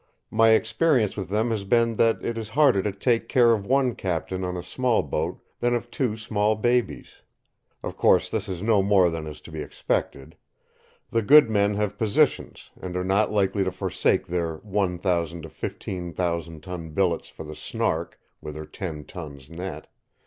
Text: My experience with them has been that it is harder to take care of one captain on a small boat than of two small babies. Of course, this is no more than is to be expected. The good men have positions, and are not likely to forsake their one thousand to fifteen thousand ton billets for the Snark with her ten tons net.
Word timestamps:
My 0.31 0.49
experience 0.53 1.15
with 1.15 1.29
them 1.29 1.51
has 1.51 1.63
been 1.63 1.97
that 1.97 2.25
it 2.25 2.35
is 2.35 2.49
harder 2.49 2.81
to 2.81 2.91
take 2.91 3.29
care 3.29 3.51
of 3.53 3.67
one 3.67 3.93
captain 3.93 4.43
on 4.43 4.57
a 4.57 4.63
small 4.63 5.03
boat 5.03 5.39
than 5.59 5.75
of 5.75 5.91
two 5.91 6.17
small 6.17 6.55
babies. 6.55 7.17
Of 7.83 7.97
course, 7.97 8.27
this 8.27 8.49
is 8.49 8.63
no 8.63 8.81
more 8.81 9.11
than 9.11 9.27
is 9.27 9.41
to 9.41 9.51
be 9.51 9.61
expected. 9.61 10.35
The 11.11 11.21
good 11.21 11.51
men 11.51 11.75
have 11.75 11.99
positions, 11.99 12.71
and 12.81 12.97
are 12.97 13.03
not 13.03 13.31
likely 13.31 13.63
to 13.63 13.71
forsake 13.71 14.25
their 14.25 14.55
one 14.63 14.97
thousand 14.97 15.43
to 15.43 15.49
fifteen 15.49 16.13
thousand 16.13 16.63
ton 16.63 16.89
billets 16.95 17.29
for 17.29 17.43
the 17.43 17.53
Snark 17.53 18.19
with 18.41 18.55
her 18.55 18.65
ten 18.65 19.03
tons 19.05 19.51
net. 19.51 19.85